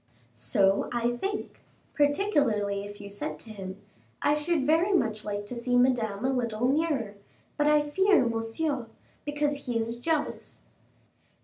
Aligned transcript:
"So 0.33 0.89
I 0.91 1.15
think, 1.17 1.61
particularly 1.93 2.83
if 2.83 2.99
you 2.99 3.11
said 3.11 3.37
to 3.41 3.51
him: 3.51 3.79
'I 4.23 4.33
should 4.33 4.65
very 4.65 4.91
much 4.93 5.23
like 5.23 5.45
to 5.45 5.55
see 5.55 5.77
Madame 5.77 6.25
a 6.25 6.33
little 6.33 6.67
nearer, 6.67 7.13
but 7.55 7.67
I 7.67 7.87
fear 7.87 8.25
Monsieur, 8.25 8.87
because 9.25 9.67
he 9.67 9.77
is 9.77 9.97
jealous. 9.97 10.57